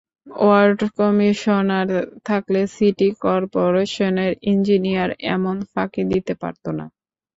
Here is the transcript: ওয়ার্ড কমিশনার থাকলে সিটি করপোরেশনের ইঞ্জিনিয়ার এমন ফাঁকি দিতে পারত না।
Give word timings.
ওয়ার্ড 0.37 0.79
কমিশনার 0.97 1.89
থাকলে 2.27 2.61
সিটি 2.75 3.07
করপোরেশনের 3.23 4.31
ইঞ্জিনিয়ার 4.51 5.11
এমন 5.33 5.55
ফাঁকি 5.71 6.03
দিতে 6.11 6.33
পারত 6.41 6.65
না। 6.77 6.85